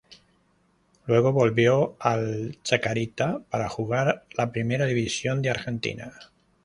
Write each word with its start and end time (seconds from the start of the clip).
Luego 1.05 1.31
volvió 1.31 1.95
al 1.99 2.57
Chacarita 2.63 3.39
para 3.51 3.69
jugar 3.69 4.25
la 4.35 4.51
Primera 4.51 4.85
División 4.87 5.43
de 5.43 5.51
Argentina. 5.51 6.11